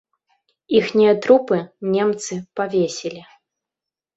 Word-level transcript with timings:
Іхнія 0.79 1.11
трупы 1.27 1.59
немцы 1.99 2.33
павесілі. 2.61 3.21